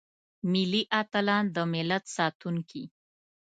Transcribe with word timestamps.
ملي 0.51 0.81
اتلان 1.01 1.43
دملت 1.55 2.03
ساتونکي. 2.15 2.83